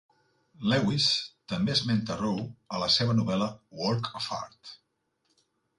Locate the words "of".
4.23-4.33